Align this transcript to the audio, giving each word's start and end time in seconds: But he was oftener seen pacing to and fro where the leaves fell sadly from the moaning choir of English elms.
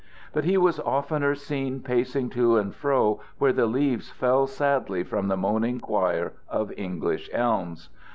But 0.33 0.45
he 0.45 0.57
was 0.57 0.79
oftener 0.79 1.35
seen 1.35 1.79
pacing 1.81 2.31
to 2.31 2.57
and 2.57 2.73
fro 2.73 3.19
where 3.37 3.53
the 3.53 3.67
leaves 3.67 4.09
fell 4.09 4.47
sadly 4.47 5.03
from 5.03 5.27
the 5.27 5.37
moaning 5.37 5.79
choir 5.79 6.33
of 6.49 6.73
English 6.75 7.29
elms. 7.31 7.89